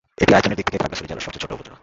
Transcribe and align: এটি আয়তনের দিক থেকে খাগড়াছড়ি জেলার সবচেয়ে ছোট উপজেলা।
এটি 0.23 0.31
আয়তনের 0.35 0.57
দিক 0.59 0.67
থেকে 0.71 0.81
খাগড়াছড়ি 0.83 1.07
জেলার 1.09 1.25
সবচেয়ে 1.25 1.43
ছোট 1.43 1.51
উপজেলা। 1.57 1.77